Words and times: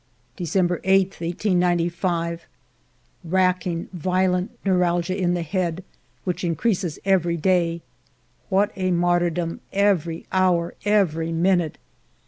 December 0.35 0.81
8, 0.83 1.09
1895. 1.21 2.47
Racking, 3.23 3.87
violent 3.93 4.49
neuralgia 4.65 5.15
in 5.15 5.35
the 5.35 5.43
head, 5.43 5.83
which 6.23 6.43
increases 6.43 6.97
every 7.05 7.37
day. 7.37 7.83
What 8.49 8.71
a 8.75 8.89
martyrdom, 8.89 9.61
every 9.71 10.25
hour, 10.31 10.73
every 10.85 11.31
minute 11.31 11.77